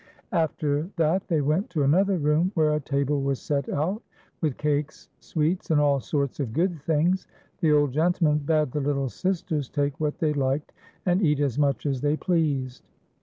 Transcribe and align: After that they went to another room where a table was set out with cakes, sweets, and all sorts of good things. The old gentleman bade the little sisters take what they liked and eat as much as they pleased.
After 0.31 0.89
that 0.95 1.27
they 1.27 1.41
went 1.41 1.69
to 1.69 1.83
another 1.83 2.17
room 2.17 2.51
where 2.55 2.73
a 2.73 2.79
table 2.79 3.21
was 3.21 3.39
set 3.39 3.69
out 3.69 4.01
with 4.41 4.57
cakes, 4.57 5.09
sweets, 5.19 5.69
and 5.69 5.79
all 5.79 5.99
sorts 5.99 6.39
of 6.39 6.53
good 6.53 6.81
things. 6.81 7.27
The 7.59 7.71
old 7.71 7.91
gentleman 7.91 8.39
bade 8.39 8.71
the 8.71 8.79
little 8.81 9.09
sisters 9.09 9.69
take 9.69 9.99
what 9.99 10.17
they 10.17 10.33
liked 10.33 10.73
and 11.05 11.21
eat 11.21 11.39
as 11.39 11.59
much 11.59 11.85
as 11.85 12.01
they 12.01 12.17
pleased. 12.17 12.83